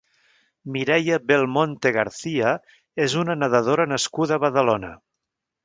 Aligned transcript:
Mireia 0.77 1.19
Belmonte 1.31 1.91
García 1.99 2.55
és 3.07 3.17
una 3.25 3.39
nedadora 3.43 3.87
nascuda 3.95 4.41
a 4.41 4.45
Badalona. 4.49 4.95